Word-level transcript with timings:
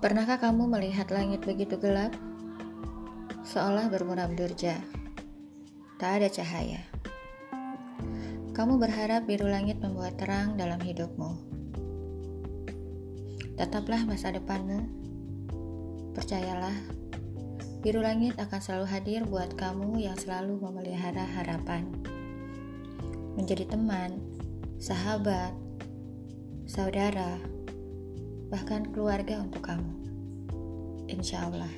Pernahkah 0.00 0.40
kamu 0.40 0.64
melihat 0.64 1.12
langit 1.12 1.44
begitu 1.44 1.76
gelap? 1.76 2.16
Seolah 3.44 3.92
bermuram 3.92 4.32
durja. 4.32 4.80
Tak 6.00 6.10
ada 6.16 6.28
cahaya. 6.32 6.80
Kamu 8.56 8.80
berharap 8.80 9.28
biru 9.28 9.44
langit 9.44 9.76
membuat 9.84 10.16
terang 10.16 10.56
dalam 10.56 10.80
hidupmu. 10.80 11.36
Tetaplah 13.60 14.08
masa 14.08 14.32
depanmu. 14.32 14.88
Percayalah, 16.16 16.80
biru 17.84 18.00
langit 18.00 18.40
akan 18.40 18.56
selalu 18.56 18.86
hadir 18.88 19.20
buat 19.28 19.52
kamu 19.52 20.00
yang 20.00 20.16
selalu 20.16 20.64
memelihara 20.64 21.28
harapan. 21.28 21.84
Menjadi 23.36 23.68
teman, 23.68 24.16
sahabat, 24.80 25.52
saudara, 26.64 27.36
bahkan 28.50 28.82
keluarga 28.90 29.38
untuk 29.38 29.62
kamu. 29.62 29.90
Insya 31.06 31.46
Allah. 31.46 31.70